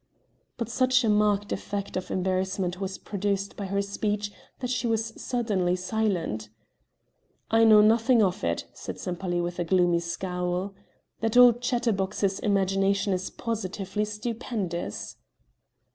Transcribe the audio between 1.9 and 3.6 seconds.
of embarrassment was produced